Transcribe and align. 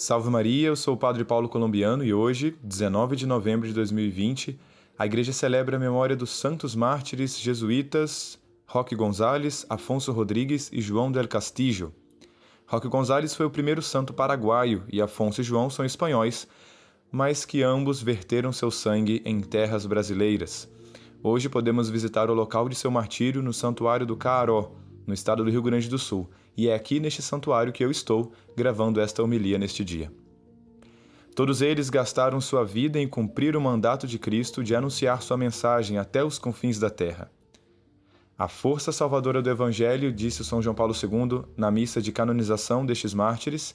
Salve 0.00 0.30
Maria, 0.30 0.68
eu 0.68 0.76
sou 0.76 0.94
o 0.94 0.96
Padre 0.96 1.24
Paulo 1.24 1.48
Colombiano 1.48 2.04
e 2.04 2.14
hoje, 2.14 2.56
19 2.62 3.16
de 3.16 3.26
novembro 3.26 3.66
de 3.66 3.74
2020, 3.74 4.56
a 4.96 5.04
Igreja 5.04 5.32
celebra 5.32 5.76
a 5.76 5.80
memória 5.80 6.14
dos 6.14 6.30
santos 6.30 6.76
mártires 6.76 7.36
jesuítas 7.36 8.38
Roque 8.64 8.94
González, 8.94 9.66
Afonso 9.68 10.12
Rodrigues 10.12 10.70
e 10.72 10.80
João 10.80 11.10
del 11.10 11.26
Castillo. 11.26 11.92
Roque 12.64 12.86
González 12.86 13.34
foi 13.34 13.44
o 13.44 13.50
primeiro 13.50 13.82
santo 13.82 14.14
paraguaio 14.14 14.84
e 14.88 15.02
Afonso 15.02 15.40
e 15.40 15.44
João 15.44 15.68
são 15.68 15.84
espanhóis, 15.84 16.46
mas 17.10 17.44
que 17.44 17.64
ambos 17.64 18.00
verteram 18.00 18.52
seu 18.52 18.70
sangue 18.70 19.20
em 19.24 19.40
terras 19.40 19.84
brasileiras. 19.84 20.68
Hoje 21.20 21.48
podemos 21.48 21.90
visitar 21.90 22.30
o 22.30 22.34
local 22.34 22.68
de 22.68 22.76
seu 22.76 22.92
martírio 22.92 23.42
no 23.42 23.52
Santuário 23.52 24.06
do 24.06 24.16
Caaró, 24.16 24.70
no 25.08 25.14
estado 25.14 25.42
do 25.42 25.50
Rio 25.50 25.62
Grande 25.62 25.88
do 25.88 25.98
Sul, 25.98 26.28
e 26.54 26.68
é 26.68 26.74
aqui 26.74 27.00
neste 27.00 27.22
santuário 27.22 27.72
que 27.72 27.82
eu 27.82 27.90
estou 27.90 28.30
gravando 28.54 29.00
esta 29.00 29.22
homilia 29.22 29.58
neste 29.58 29.82
dia. 29.82 30.12
Todos 31.34 31.62
eles 31.62 31.88
gastaram 31.88 32.40
sua 32.42 32.62
vida 32.62 32.98
em 33.00 33.08
cumprir 33.08 33.56
o 33.56 33.60
mandato 33.60 34.06
de 34.06 34.18
Cristo 34.18 34.62
de 34.62 34.74
anunciar 34.74 35.22
sua 35.22 35.38
mensagem 35.38 35.96
até 35.96 36.22
os 36.22 36.38
confins 36.38 36.78
da 36.78 36.90
terra. 36.90 37.30
A 38.36 38.48
força 38.48 38.92
salvadora 38.92 39.40
do 39.40 39.48
Evangelho, 39.48 40.12
disse 40.12 40.44
São 40.44 40.60
João 40.60 40.74
Paulo 40.74 40.92
II 40.94 41.42
na 41.56 41.70
missa 41.70 42.02
de 42.02 42.12
canonização 42.12 42.84
destes 42.84 43.14
mártires, 43.14 43.74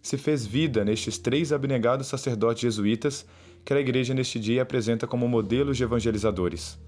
se 0.00 0.16
fez 0.16 0.46
vida 0.46 0.84
nestes 0.84 1.18
três 1.18 1.52
abnegados 1.52 2.06
sacerdotes 2.06 2.62
jesuítas 2.62 3.26
que 3.64 3.74
a 3.74 3.80
Igreja 3.80 4.14
neste 4.14 4.38
dia 4.38 4.62
apresenta 4.62 5.08
como 5.08 5.26
modelos 5.26 5.76
de 5.76 5.82
evangelizadores. 5.82 6.78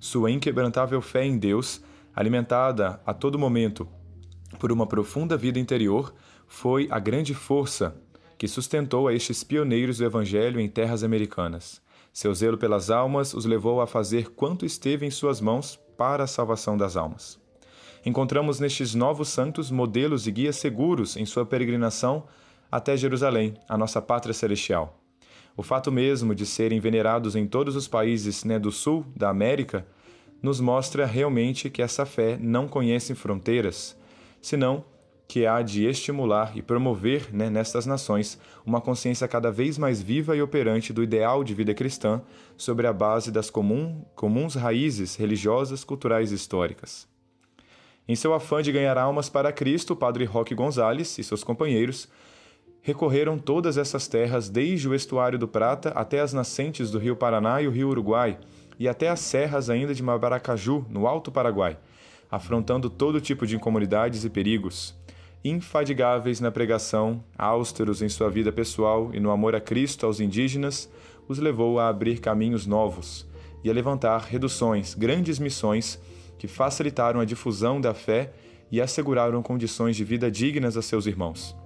Sua 0.00 0.30
inquebrantável 0.30 1.00
fé 1.00 1.24
em 1.24 1.38
Deus 1.38 1.80
alimentada 2.18 3.00
a 3.06 3.14
todo 3.14 3.38
momento 3.38 3.86
por 4.58 4.72
uma 4.72 4.88
profunda 4.88 5.36
vida 5.36 5.60
interior, 5.60 6.12
foi 6.48 6.88
a 6.90 6.98
grande 6.98 7.32
força 7.32 7.96
que 8.36 8.48
sustentou 8.48 9.06
a 9.06 9.14
estes 9.14 9.44
pioneiros 9.44 9.98
do 9.98 10.04
Evangelho 10.04 10.58
em 10.58 10.68
terras 10.68 11.04
americanas. 11.04 11.80
Seu 12.12 12.34
zelo 12.34 12.58
pelas 12.58 12.90
almas 12.90 13.34
os 13.34 13.44
levou 13.44 13.80
a 13.80 13.86
fazer 13.86 14.30
quanto 14.30 14.66
esteve 14.66 15.06
em 15.06 15.12
suas 15.12 15.40
mãos 15.40 15.78
para 15.96 16.24
a 16.24 16.26
salvação 16.26 16.76
das 16.76 16.96
almas. 16.96 17.38
Encontramos 18.04 18.58
nestes 18.58 18.96
novos 18.96 19.28
santos 19.28 19.70
modelos 19.70 20.26
e 20.26 20.32
guias 20.32 20.56
seguros 20.56 21.16
em 21.16 21.24
sua 21.24 21.46
peregrinação 21.46 22.24
até 22.68 22.96
Jerusalém, 22.96 23.54
a 23.68 23.78
nossa 23.78 24.02
pátria 24.02 24.34
celestial. 24.34 25.00
O 25.56 25.62
fato 25.62 25.92
mesmo 25.92 26.34
de 26.34 26.44
serem 26.44 26.80
venerados 26.80 27.36
em 27.36 27.46
todos 27.46 27.76
os 27.76 27.86
países 27.86 28.42
né, 28.42 28.58
do 28.58 28.72
sul 28.72 29.06
da 29.14 29.28
América 29.28 29.86
nos 30.42 30.60
mostra 30.60 31.04
realmente 31.06 31.68
que 31.68 31.82
essa 31.82 32.06
fé 32.06 32.38
não 32.40 32.68
conhece 32.68 33.14
fronteiras, 33.14 33.96
senão 34.40 34.84
que 35.28 35.44
há 35.44 35.60
de 35.60 35.84
estimular 35.84 36.56
e 36.56 36.62
promover 36.62 37.28
né, 37.34 37.50
nestas 37.50 37.84
nações 37.84 38.38
uma 38.64 38.80
consciência 38.80 39.28
cada 39.28 39.50
vez 39.50 39.76
mais 39.76 40.00
viva 40.00 40.34
e 40.34 40.40
operante 40.40 40.90
do 40.90 41.02
ideal 41.02 41.44
de 41.44 41.52
vida 41.52 41.74
cristã 41.74 42.22
sobre 42.56 42.86
a 42.86 42.92
base 42.94 43.30
das 43.30 43.50
comum, 43.50 44.02
comuns 44.14 44.54
raízes 44.54 45.16
religiosas, 45.16 45.84
culturais 45.84 46.32
e 46.32 46.34
históricas. 46.34 47.06
Em 48.08 48.16
seu 48.16 48.32
afã 48.32 48.62
de 48.62 48.72
ganhar 48.72 48.96
almas 48.96 49.28
para 49.28 49.52
Cristo, 49.52 49.92
o 49.92 49.96
padre 49.96 50.24
Roque 50.24 50.54
Gonzales 50.54 51.18
e 51.18 51.22
seus 51.22 51.44
companheiros 51.44 52.08
recorreram 52.80 53.38
todas 53.38 53.76
essas 53.76 54.08
terras 54.08 54.48
desde 54.48 54.88
o 54.88 54.94
estuário 54.94 55.38
do 55.38 55.46
Prata 55.46 55.90
até 55.90 56.20
as 56.20 56.32
nascentes 56.32 56.90
do 56.90 56.98
rio 56.98 57.14
Paraná 57.14 57.60
e 57.60 57.68
o 57.68 57.70
rio 57.70 57.90
Uruguai, 57.90 58.38
e 58.78 58.88
até 58.88 59.08
as 59.08 59.20
serras 59.20 59.68
ainda 59.68 59.94
de 59.94 60.02
Mabaracaju, 60.02 60.86
no 60.88 61.06
Alto 61.06 61.32
Paraguai, 61.32 61.76
afrontando 62.30 62.88
todo 62.88 63.20
tipo 63.20 63.46
de 63.46 63.56
incomodidades 63.56 64.24
e 64.24 64.30
perigos. 64.30 64.94
Infadigáveis 65.44 66.40
na 66.40 66.50
pregação, 66.50 67.22
austeros 67.36 68.02
em 68.02 68.08
sua 68.08 68.28
vida 68.28 68.52
pessoal 68.52 69.10
e 69.12 69.20
no 69.20 69.30
amor 69.30 69.54
a 69.54 69.60
Cristo 69.60 70.06
aos 70.06 70.20
indígenas, 70.20 70.90
os 71.28 71.38
levou 71.38 71.78
a 71.78 71.88
abrir 71.88 72.20
caminhos 72.20 72.66
novos 72.66 73.26
e 73.62 73.70
a 73.70 73.72
levantar 73.72 74.18
reduções, 74.20 74.94
grandes 74.94 75.38
missões 75.38 76.00
que 76.38 76.46
facilitaram 76.46 77.20
a 77.20 77.24
difusão 77.24 77.80
da 77.80 77.92
fé 77.92 78.32
e 78.70 78.80
asseguraram 78.80 79.42
condições 79.42 79.96
de 79.96 80.04
vida 80.04 80.30
dignas 80.30 80.76
a 80.76 80.82
seus 80.82 81.06
irmãos. 81.06 81.56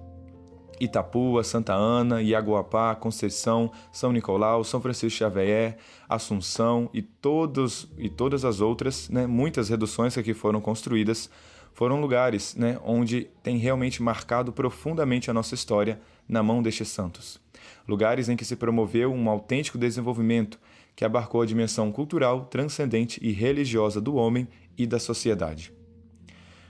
Itapua, 0.79 1.43
Santa 1.43 1.73
Ana, 1.73 2.21
Iaguapá, 2.21 2.95
Conceição, 2.95 3.71
São 3.91 4.11
Nicolau, 4.11 4.63
São 4.63 4.81
Francisco 4.81 5.17
Xavier, 5.17 5.77
Assunção 6.07 6.89
e, 6.93 7.01
todos, 7.01 7.87
e 7.97 8.09
todas 8.09 8.45
as 8.45 8.61
outras, 8.61 9.09
né, 9.09 9.25
muitas 9.25 9.69
reduções 9.69 10.13
que 10.13 10.19
aqui 10.19 10.33
foram 10.33 10.61
construídas, 10.61 11.29
foram 11.73 11.99
lugares 11.99 12.55
né, 12.55 12.79
onde 12.83 13.29
tem 13.41 13.57
realmente 13.57 14.01
marcado 14.01 14.51
profundamente 14.51 15.29
a 15.31 15.33
nossa 15.33 15.55
história 15.55 15.99
na 16.27 16.43
mão 16.43 16.61
destes 16.61 16.89
santos. 16.89 17.41
Lugares 17.87 18.29
em 18.29 18.35
que 18.35 18.45
se 18.45 18.55
promoveu 18.55 19.11
um 19.11 19.29
autêntico 19.29 19.77
desenvolvimento 19.77 20.59
que 20.95 21.03
abarcou 21.03 21.41
a 21.41 21.45
dimensão 21.45 21.91
cultural, 21.91 22.45
transcendente 22.45 23.19
e 23.23 23.31
religiosa 23.31 23.99
do 23.99 24.15
homem 24.15 24.47
e 24.77 24.85
da 24.85 24.99
sociedade. 24.99 25.73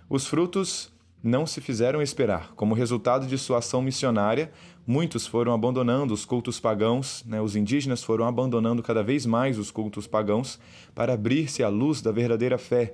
Os 0.09 0.27
frutos 0.27 0.92
não 1.23 1.47
se 1.47 1.61
fizeram 1.61 2.01
esperar. 2.01 2.51
Como 2.53 2.75
resultado 2.75 3.25
de 3.25 3.37
sua 3.37 3.59
ação 3.59 3.81
missionária, 3.81 4.51
muitos 4.85 5.25
foram 5.25 5.53
abandonando 5.53 6.13
os 6.13 6.25
cultos 6.25 6.59
pagãos, 6.59 7.23
né? 7.25 7.39
os 7.39 7.55
indígenas 7.55 8.03
foram 8.03 8.27
abandonando 8.27 8.83
cada 8.83 9.01
vez 9.01 9.25
mais 9.25 9.57
os 9.57 9.71
cultos 9.71 10.05
pagãos 10.05 10.59
para 10.93 11.13
abrir-se 11.13 11.63
à 11.63 11.69
luz 11.69 12.01
da 12.01 12.11
verdadeira 12.11 12.57
fé. 12.57 12.93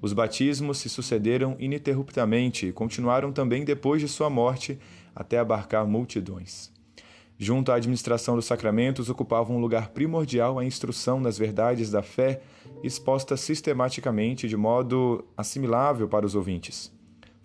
Os 0.00 0.14
batismos 0.14 0.78
se 0.78 0.88
sucederam 0.88 1.56
ininterruptamente 1.58 2.68
e 2.68 2.72
continuaram 2.72 3.32
também 3.32 3.64
depois 3.64 4.00
de 4.00 4.08
sua 4.08 4.30
morte 4.30 4.78
até 5.14 5.38
abarcar 5.38 5.86
multidões. 5.86 6.72
Junto 7.36 7.70
à 7.70 7.74
administração 7.74 8.34
dos 8.34 8.46
sacramentos, 8.46 9.10
ocupava 9.10 9.52
um 9.52 9.60
lugar 9.60 9.90
primordial 9.90 10.58
a 10.58 10.64
instrução 10.64 11.20
nas 11.20 11.38
verdades 11.38 11.90
da 11.90 12.02
fé, 12.02 12.40
exposta 12.82 13.36
sistematicamente 13.36 14.48
de 14.48 14.56
modo 14.56 15.24
assimilável 15.36 16.08
para 16.08 16.26
os 16.26 16.34
ouvintes. 16.34 16.97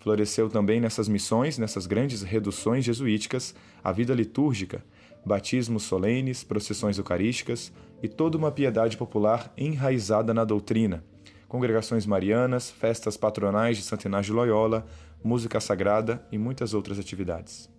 Floresceu 0.04 0.50
também 0.50 0.82
nessas 0.82 1.08
missões, 1.08 1.56
nessas 1.56 1.86
grandes 1.86 2.20
reduções 2.20 2.84
jesuíticas, 2.84 3.54
a 3.82 3.90
vida 3.90 4.12
litúrgica, 4.12 4.84
batismos 5.24 5.84
solenes, 5.84 6.44
procissões 6.44 6.98
eucarísticas 6.98 7.72
e 8.02 8.06
toda 8.06 8.36
uma 8.36 8.52
piedade 8.52 8.98
popular 8.98 9.50
enraizada 9.56 10.34
na 10.34 10.44
doutrina, 10.44 11.02
congregações 11.48 12.04
marianas, 12.04 12.70
festas 12.70 13.16
patronais 13.16 13.78
de 13.78 14.06
Inácio 14.06 14.24
de 14.24 14.32
Loyola, 14.34 14.86
música 15.24 15.58
sagrada 15.58 16.22
e 16.30 16.36
muitas 16.36 16.74
outras 16.74 16.98
atividades. 16.98 17.70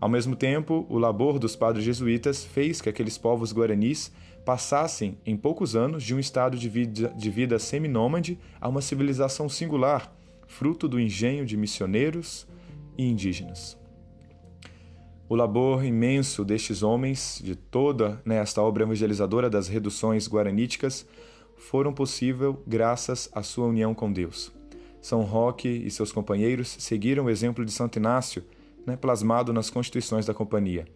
Ao 0.00 0.08
mesmo 0.08 0.34
tempo, 0.34 0.86
o 0.88 0.96
labor 0.96 1.38
dos 1.38 1.54
padres 1.54 1.84
jesuítas 1.84 2.46
fez 2.46 2.80
que 2.80 2.88
aqueles 2.88 3.18
povos 3.18 3.52
guaranis 3.52 4.10
passassem, 4.42 5.18
em 5.26 5.36
poucos 5.36 5.76
anos, 5.76 6.02
de 6.02 6.14
um 6.14 6.18
estado 6.18 6.56
de 6.56 6.70
vida, 6.70 7.12
de 7.14 7.30
vida 7.30 7.58
seminômade 7.58 8.38
a 8.58 8.70
uma 8.70 8.80
civilização 8.80 9.50
singular, 9.50 10.15
fruto 10.46 10.88
do 10.88 11.00
engenho 11.00 11.44
de 11.44 11.56
missioneiros 11.56 12.46
e 12.96 13.04
indígenas. 13.04 13.76
O 15.28 15.34
labor 15.34 15.84
imenso 15.84 16.44
destes 16.44 16.82
homens, 16.82 17.40
de 17.42 17.56
toda 17.56 18.22
né, 18.24 18.36
esta 18.36 18.62
obra 18.62 18.84
evangelizadora 18.84 19.50
das 19.50 19.66
reduções 19.66 20.28
guaraníticas, 20.28 21.06
foram 21.56 21.92
possível 21.92 22.62
graças 22.66 23.28
à 23.32 23.42
sua 23.42 23.66
união 23.66 23.92
com 23.92 24.12
Deus. 24.12 24.52
São 25.00 25.22
Roque 25.22 25.68
e 25.68 25.90
seus 25.90 26.12
companheiros 26.12 26.76
seguiram 26.78 27.24
o 27.24 27.30
exemplo 27.30 27.64
de 27.64 27.72
Santo 27.72 27.98
Inácio, 27.98 28.44
né, 28.86 28.96
plasmado 28.96 29.52
nas 29.52 29.68
constituições 29.68 30.26
da 30.26 30.34
companhia. 30.34 30.86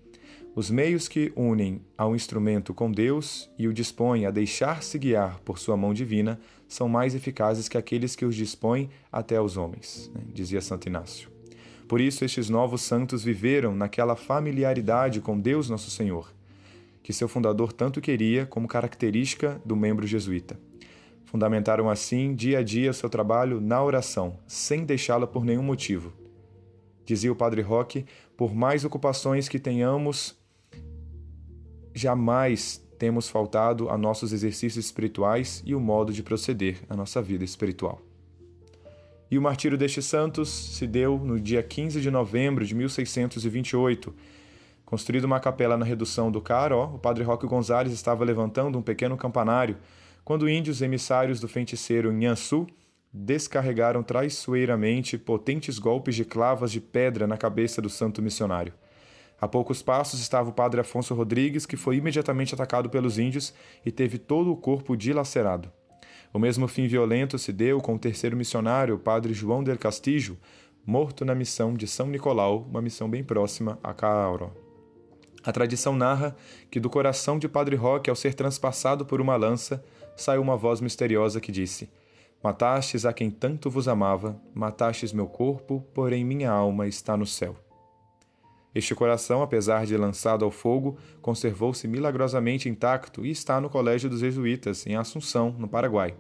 Os 0.61 0.69
meios 0.69 1.09
que 1.09 1.33
unem 1.35 1.81
ao 1.97 2.15
instrumento 2.15 2.75
com 2.75 2.93
Deus 2.93 3.51
e 3.59 3.67
o 3.67 3.73
dispõem 3.73 4.27
a 4.27 4.31
deixar-se 4.31 4.99
guiar 4.99 5.41
por 5.41 5.59
sua 5.59 5.75
mão 5.75 5.95
divina 5.95 6.39
são 6.69 6.87
mais 6.87 7.15
eficazes 7.15 7.67
que 7.67 7.79
aqueles 7.79 8.15
que 8.15 8.27
os 8.27 8.37
dispõem 8.37 8.91
até 9.11 9.37
aos 9.37 9.57
homens, 9.57 10.11
né? 10.15 10.21
dizia 10.35 10.61
Santo 10.61 10.87
Inácio. 10.87 11.31
Por 11.89 11.99
isso, 11.99 12.27
estes 12.27 12.51
novos 12.51 12.83
santos 12.83 13.25
viveram 13.25 13.75
naquela 13.75 14.15
familiaridade 14.15 15.23
com 15.23 15.41
Deus 15.41 15.71
Nosso 15.71 15.91
Senhor, 15.91 16.31
que 17.03 17.15
seu 17.15 17.27
fundador 17.27 17.73
tanto 17.73 17.99
queria 17.99 18.45
como 18.45 18.69
característica 18.69 19.59
do 19.65 19.75
membro 19.75 20.07
jesuíta. 20.07 20.61
Fundamentaram 21.25 21.89
assim 21.89 22.35
dia 22.35 22.59
a 22.59 22.63
dia 22.63 22.93
seu 22.93 23.09
trabalho 23.09 23.63
na 23.63 23.83
oração, 23.83 24.37
sem 24.47 24.85
deixá-la 24.85 25.27
por 25.27 25.43
nenhum 25.43 25.63
motivo. 25.63 26.13
Dizia 27.07 27.33
o 27.33 27.37
Padre 27.37 27.63
Roque: 27.63 28.05
por 28.37 28.55
mais 28.55 28.85
ocupações 28.85 29.49
que 29.49 29.59
tenhamos 29.59 30.39
jamais 31.95 32.85
temos 32.99 33.29
faltado 33.29 33.89
a 33.89 33.97
nossos 33.97 34.33
exercícios 34.33 34.85
espirituais 34.85 35.63
e 35.65 35.75
o 35.75 35.81
modo 35.81 36.13
de 36.13 36.23
proceder 36.23 36.79
na 36.89 36.95
nossa 36.95 37.23
vida 37.23 37.45
espiritual. 37.45 38.01
E 39.31 39.39
o 39.39 39.43
martírio 39.43 39.79
destes 39.79 40.05
santos 40.07 40.49
se 40.49 40.87
deu 40.87 41.17
no 41.19 41.41
dia 41.41 41.63
15 41.63 42.01
de 42.01 42.11
novembro 42.11 42.67
de 42.67 42.75
1628. 42.75 44.15
Construída 44.85 45.27
uma 45.27 45.39
capela 45.39 45.77
na 45.77 45.85
redução 45.85 46.33
do 46.33 46.41
Caaró, 46.41 46.93
o 46.95 46.99
padre 46.99 47.23
Roque 47.23 47.47
Gonzales 47.47 47.93
estava 47.93 48.25
levantando 48.25 48.77
um 48.77 48.83
pequeno 48.83 49.17
campanário 49.17 49.77
quando 50.25 50.49
índios 50.49 50.83
emissários 50.83 51.41
do 51.41 51.49
feiticeiro 51.49 52.13
Nhansu 52.13 52.67
descarregaram 53.13 54.03
traiçoeiramente 54.03 55.17
potentes 55.17 55.79
golpes 55.79 56.15
de 56.15 56.25
clavas 56.25 56.71
de 56.71 56.81
pedra 56.81 57.27
na 57.27 57.37
cabeça 57.37 57.81
do 57.81 57.89
santo 57.89 58.21
missionário. 58.21 58.73
A 59.41 59.49
poucos 59.49 59.83
passos 59.83 60.21
estava 60.21 60.51
o 60.51 60.53
padre 60.53 60.81
Afonso 60.81 61.15
Rodrigues, 61.15 61.65
que 61.65 61.77
foi 61.77 61.97
imediatamente 61.97 62.55
atacado 62.55 62.91
pelos 62.91 63.19
índios 63.19 63.55
e 63.85 63.91
teve 63.91 64.19
todo 64.19 64.53
o 64.53 64.57
corpo 64.57 64.95
dilacerado. 64.95 65.73
O 66.33 66.39
mesmo 66.39 66.69
fim 66.69 66.87
violento 66.87 67.39
se 67.39 67.53
deu 67.53 67.81
com 67.81 67.95
o 67.95 67.99
terceiro 67.99 68.37
missionário, 68.37 68.95
o 68.95 68.99
padre 68.99 69.33
João 69.33 69.65
del 69.65 69.79
Castillo, 69.79 70.37
morto 70.85 71.25
na 71.25 71.35
missão 71.35 71.73
de 71.73 71.87
São 71.87 72.07
Nicolau, 72.07 72.67
uma 72.69 72.83
missão 72.83 73.09
bem 73.09 73.25
próxima 73.25 73.79
a 73.83 73.95
Caaro. 73.95 74.53
A 75.43 75.53
tradição 75.53 75.97
narra 75.97 76.37
que 76.71 76.79
do 76.79 76.91
coração 76.91 77.39
de 77.39 77.49
Padre 77.49 77.75
Roque, 77.75 78.11
ao 78.11 78.17
ser 78.17 78.35
transpassado 78.35 79.07
por 79.07 79.23
uma 79.23 79.37
lança, 79.37 79.83
saiu 80.15 80.43
uma 80.43 80.57
voz 80.57 80.83
misteriosa 80.83 81.41
que 81.41 81.51
disse: 81.51 81.91
Matastes 82.43 83.07
a 83.07 83.13
quem 83.13 83.31
tanto 83.31 83.71
vos 83.71 83.89
amava, 83.89 84.39
matastes 84.55 85.15
meu 85.15 85.27
corpo, 85.27 85.83
porém 85.95 86.25
minha 86.25 86.51
alma 86.51 86.87
está 86.87 87.17
no 87.17 87.27
céu. 87.27 87.57
Este 88.73 88.95
coração, 88.95 89.43
apesar 89.43 89.85
de 89.85 89.97
lançado 89.97 90.45
ao 90.45 90.51
fogo, 90.51 90.97
conservou-se 91.21 91.89
milagrosamente 91.89 92.69
intacto 92.69 93.27
e 93.27 93.31
está 93.31 93.61
no 93.61 93.69
Colégio 93.69 94.09
dos 94.09 94.21
Jesuítas, 94.21 94.87
em 94.87 94.95
Assunção, 94.95 95.55
no 95.59 95.67
Paraguai. 95.67 96.15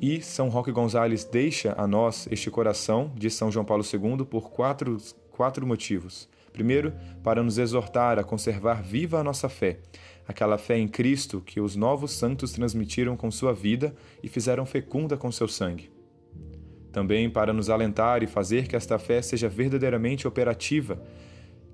E 0.00 0.22
São 0.22 0.48
Roque 0.48 0.72
Gonzales 0.72 1.24
deixa 1.24 1.74
a 1.76 1.86
nós 1.86 2.26
este 2.30 2.50
coração, 2.50 3.12
de 3.14 3.30
São 3.30 3.50
João 3.50 3.64
Paulo 3.64 3.84
II, 3.84 4.24
por 4.24 4.50
quatro, 4.50 4.96
quatro 5.30 5.66
motivos. 5.66 6.28
Primeiro, 6.52 6.94
para 7.22 7.42
nos 7.42 7.58
exortar 7.58 8.18
a 8.18 8.24
conservar 8.24 8.82
viva 8.82 9.18
a 9.18 9.24
nossa 9.24 9.48
fé, 9.48 9.80
aquela 10.26 10.56
fé 10.56 10.78
em 10.78 10.88
Cristo 10.88 11.42
que 11.44 11.60
os 11.60 11.76
novos 11.76 12.12
santos 12.12 12.52
transmitiram 12.52 13.16
com 13.16 13.30
sua 13.30 13.52
vida 13.52 13.94
e 14.22 14.28
fizeram 14.28 14.64
fecunda 14.64 15.16
com 15.16 15.30
seu 15.30 15.48
sangue 15.48 15.93
também 16.94 17.28
para 17.28 17.52
nos 17.52 17.68
alentar 17.68 18.22
e 18.22 18.26
fazer 18.28 18.68
que 18.68 18.76
esta 18.76 19.00
fé 19.00 19.20
seja 19.20 19.48
verdadeiramente 19.48 20.28
operativa, 20.28 21.02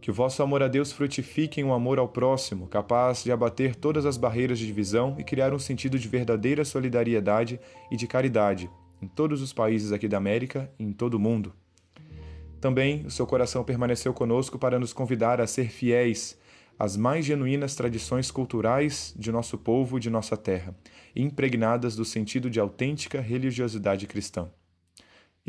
que 0.01 0.11
o 0.11 0.15
vosso 0.15 0.43
amor 0.43 0.63
a 0.63 0.69
Deus 0.69 0.91
frutifique 0.91 1.61
em 1.61 1.65
um 1.65 1.75
amor 1.75 1.99
ao 1.99 2.09
próximo, 2.09 2.67
capaz 2.67 3.23
de 3.23 3.31
abater 3.31 3.77
todas 3.77 4.07
as 4.07 4.17
barreiras 4.17 4.59
de 4.59 4.67
divisão 4.67 5.15
e 5.19 5.23
criar 5.23 5.53
um 5.53 5.59
sentido 5.59 5.99
de 5.99 6.09
verdadeira 6.09 6.65
solidariedade 6.65 7.61
e 7.91 7.97
de 7.97 8.07
caridade 8.07 8.71
em 9.03 9.07
todos 9.07 9.43
os 9.43 9.53
países 9.53 9.93
aqui 9.93 10.09
da 10.09 10.17
América 10.17 10.71
e 10.79 10.85
em 10.85 10.93
todo 10.93 11.15
o 11.15 11.21
mundo. 11.21 11.53
Também 12.59 13.05
o 13.05 13.11
seu 13.11 13.27
coração 13.27 13.63
permaneceu 13.63 14.15
conosco 14.15 14.59
para 14.59 14.79
nos 14.79 14.95
convidar 14.95 15.39
a 15.39 15.47
ser 15.47 15.69
fiéis 15.69 16.39
às 16.79 16.97
mais 16.97 17.27
genuínas 17.27 17.75
tradições 17.75 18.31
culturais 18.31 19.15
de 19.19 19.31
nosso 19.31 19.59
povo 19.59 19.99
e 19.99 20.01
de 20.01 20.09
nossa 20.09 20.35
terra, 20.35 20.75
impregnadas 21.15 21.95
do 21.95 22.07
sentido 22.07 22.49
de 22.49 22.59
autêntica 22.59 23.21
religiosidade 23.21 24.07
cristã 24.07 24.49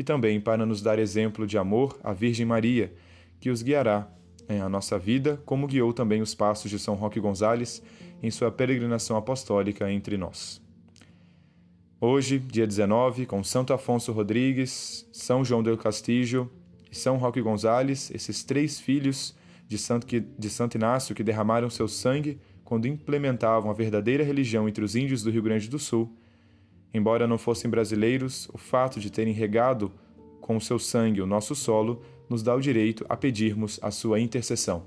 e 0.02 0.04
também 0.04 0.40
para 0.40 0.66
nos 0.66 0.82
dar 0.82 0.98
exemplo 0.98 1.46
de 1.46 1.56
amor 1.56 1.96
à 2.02 2.12
Virgem 2.12 2.44
Maria, 2.44 2.92
que 3.38 3.50
os 3.50 3.62
guiará 3.62 4.10
em 4.48 4.60
a 4.60 4.68
nossa 4.68 4.98
vida, 4.98 5.40
como 5.46 5.68
guiou 5.68 5.92
também 5.92 6.20
os 6.20 6.34
passos 6.34 6.68
de 6.68 6.78
São 6.78 6.96
Roque 6.96 7.20
Gonzales 7.20 7.80
em 8.20 8.28
sua 8.28 8.50
peregrinação 8.50 9.16
apostólica 9.16 9.90
entre 9.90 10.16
nós. 10.16 10.60
Hoje, 12.00 12.40
dia 12.40 12.66
19, 12.66 13.26
com 13.26 13.44
Santo 13.44 13.72
Afonso 13.72 14.10
Rodrigues, 14.10 15.08
São 15.12 15.44
João 15.44 15.62
del 15.62 15.78
Castillo 15.78 16.50
e 16.90 16.96
São 16.96 17.16
Roque 17.16 17.40
Gonzales, 17.40 18.10
esses 18.12 18.42
três 18.42 18.80
filhos 18.80 19.36
de 19.68 19.78
Santo, 19.78 20.04
de 20.08 20.50
Santo 20.50 20.76
Inácio 20.76 21.14
que 21.14 21.22
derramaram 21.22 21.70
seu 21.70 21.86
sangue 21.86 22.40
quando 22.64 22.88
implementavam 22.88 23.70
a 23.70 23.74
verdadeira 23.74 24.24
religião 24.24 24.68
entre 24.68 24.84
os 24.84 24.96
índios 24.96 25.22
do 25.22 25.30
Rio 25.30 25.42
Grande 25.42 25.68
do 25.68 25.78
Sul, 25.78 26.12
Embora 26.94 27.26
não 27.26 27.38
fossem 27.38 27.70
brasileiros, 27.70 28.48
o 28.52 28.58
fato 28.58 29.00
de 29.00 29.10
terem 29.10 29.32
regado 29.32 29.92
com 30.40 30.56
o 30.56 30.60
seu 30.60 30.78
sangue 30.78 31.22
o 31.22 31.26
nosso 31.26 31.54
solo 31.54 32.02
nos 32.28 32.42
dá 32.42 32.54
o 32.54 32.60
direito 32.60 33.04
a 33.08 33.16
pedirmos 33.16 33.78
a 33.82 33.90
sua 33.90 34.20
intercessão. 34.20 34.84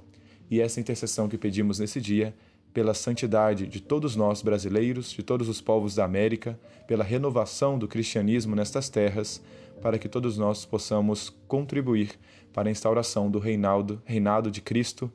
E 0.50 0.62
essa 0.62 0.80
intercessão 0.80 1.28
que 1.28 1.38
pedimos 1.38 1.80
nesse 1.80 2.00
dia, 2.00 2.36
pela 2.74 2.94
santidade 2.94 3.68
de 3.68 3.82
todos 3.82 4.16
nós 4.16 4.42
brasileiros, 4.42 5.12
de 5.12 5.24
todos 5.24 5.48
os 5.48 5.62
povos 5.62 5.96
da 5.96 6.04
América, 6.04 6.60
pela 6.86 7.04
renovação 7.04 7.80
do 7.80 7.88
cristianismo 7.88 8.56
nestas 8.56 8.90
terras, 8.90 9.42
para 9.82 9.98
que 9.98 10.10
todos 10.10 10.38
nós 10.38 10.66
possamos 10.66 11.30
contribuir 11.48 12.12
para 12.54 12.70
a 12.70 12.72
instauração 12.72 13.32
do 13.32 13.40
reinado, 13.40 14.02
reinado 14.06 14.52
de 14.52 14.62
Cristo 14.62 15.12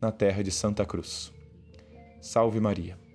na 0.00 0.12
terra 0.12 0.42
de 0.42 0.50
Santa 0.50 0.84
Cruz. 0.84 1.32
Salve 2.20 2.60
Maria. 2.60 3.07